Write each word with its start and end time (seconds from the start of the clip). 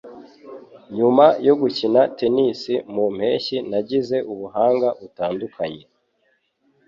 Nyuma 0.95 1.25
yo 1.47 1.53
gukina 1.61 2.01
tennis 2.17 2.61
mu 2.93 3.05
mpeshyi 3.15 3.57
nagize 3.69 4.17
ubuhanga 4.31 4.87
butandukanye 4.99 5.83